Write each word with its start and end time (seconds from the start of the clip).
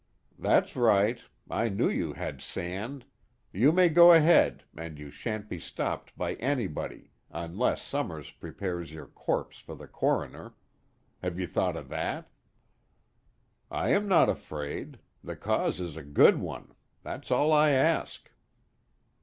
"That's 0.39 0.75
right. 0.75 1.21
I 1.47 1.69
knew 1.69 1.87
you 1.87 2.13
had 2.13 2.41
sand. 2.41 3.05
You 3.53 3.71
may 3.71 3.87
go 3.87 4.13
ahead, 4.13 4.63
and 4.75 4.97
you 4.97 5.11
shan't 5.11 5.47
be 5.47 5.59
stopped 5.59 6.17
by 6.17 6.33
anybody 6.37 7.11
unless 7.29 7.83
Summers 7.83 8.31
prepares 8.31 8.91
your 8.91 9.05
corpse 9.05 9.59
for 9.59 9.75
the 9.75 9.87
coroner. 9.87 10.55
Have 11.21 11.39
you 11.39 11.45
thought 11.45 11.75
of 11.75 11.89
that?" 11.89 12.31
"I 13.69 13.89
am 13.89 14.07
not 14.07 14.27
afraid. 14.27 14.97
The 15.23 15.35
cause 15.35 15.79
is 15.79 15.95
a 15.95 16.03
good 16.03 16.39
one. 16.39 16.73
That's 17.03 17.29
all 17.29 17.53
I 17.53 17.69
ask." 17.69 18.31